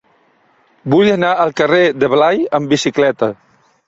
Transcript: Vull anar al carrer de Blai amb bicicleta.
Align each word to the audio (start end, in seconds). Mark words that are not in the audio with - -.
Vull 0.93 1.09
anar 1.15 1.33
al 1.43 1.53
carrer 1.61 1.81
de 2.05 2.09
Blai 2.13 2.41
amb 2.61 2.73
bicicleta. 2.73 3.31